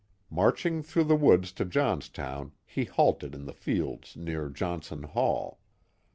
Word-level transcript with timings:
Marching 0.31 0.81
through 0.81 1.03
the 1.03 1.15
woods 1.15 1.51
to 1.51 1.63
Johnstown 1.63 2.53
he 2.65 2.85
halted 2.85 3.35
in 3.35 3.45
the 3.45 3.53
fields 3.53 4.17
near 4.17 4.49
Johnson 4.49 5.03
Hall. 5.03 5.59